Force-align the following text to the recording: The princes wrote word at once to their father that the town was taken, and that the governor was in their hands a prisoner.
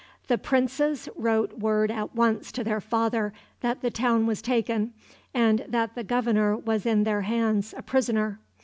The 0.29 0.39
princes 0.39 1.07
wrote 1.15 1.59
word 1.59 1.91
at 1.91 2.15
once 2.15 2.51
to 2.53 2.63
their 2.63 2.81
father 2.81 3.33
that 3.59 3.81
the 3.81 3.91
town 3.91 4.25
was 4.25 4.41
taken, 4.41 4.93
and 5.31 5.63
that 5.67 5.93
the 5.93 6.03
governor 6.03 6.57
was 6.57 6.87
in 6.87 7.03
their 7.03 7.21
hands 7.21 7.71
a 7.77 7.83
prisoner. 7.83 8.39